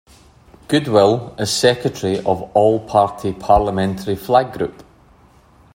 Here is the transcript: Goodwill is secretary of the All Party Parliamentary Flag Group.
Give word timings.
Goodwill 0.67 1.35
is 1.37 1.51
secretary 1.51 2.17
of 2.25 2.39
the 2.39 2.45
All 2.55 2.79
Party 2.79 3.33
Parliamentary 3.33 4.15
Flag 4.15 4.51
Group. 4.51 4.83